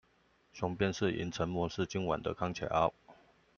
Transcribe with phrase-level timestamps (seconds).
[0.51, 2.91] 雄辯是銀，沉默是今晚的康橋